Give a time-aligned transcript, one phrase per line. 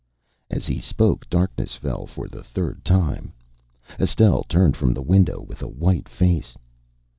[0.49, 3.33] As he spoke darkness fell for the third time.
[3.99, 6.55] Estelle turned from the window with a white face.